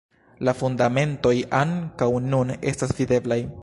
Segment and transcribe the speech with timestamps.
[0.47, 3.45] La fundamentoj ankaŭ nun estas videblaj.